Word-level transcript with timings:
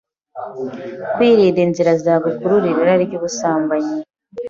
Kwirinda 1.13 1.59
inzira 1.65 1.91
zagukururira 2.03 2.79
irari 2.81 3.03
rw’ubusambanyi. 3.09 3.97